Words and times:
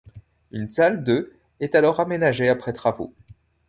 Une 0.51 0.67
salle 0.71 1.03
de 1.03 1.31
est 1.59 1.75
alors 1.75 1.99
aménagée 1.99 2.49
après 2.49 2.73
travaux. 2.73 3.13